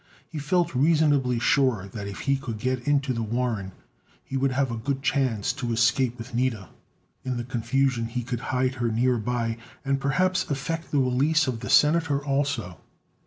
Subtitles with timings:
[0.27, 3.71] He felt reasonably sure that if he could get into the warren
[4.25, 6.69] he would have a good chance to escape with Nida.
[7.23, 11.69] In the confusion he could hide her nearby, and perhaps effect the release of the
[11.69, 12.79] senator also.